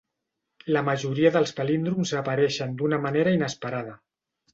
[0.75, 3.95] La majoria dels palíndroms apareixen d'una manera inesperada.